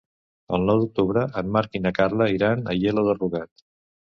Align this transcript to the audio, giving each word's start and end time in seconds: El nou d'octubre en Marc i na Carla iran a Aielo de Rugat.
El 0.57 0.63
nou 0.69 0.79
d'octubre 0.83 1.25
en 1.41 1.53
Marc 1.57 1.77
i 1.81 1.83
na 1.83 1.91
Carla 1.99 2.29
iran 2.39 2.65
a 2.65 2.75
Aielo 2.77 3.05
de 3.11 3.17
Rugat. 3.21 3.53